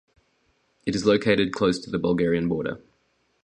[0.87, 2.81] It is located close to the Bulgarian border.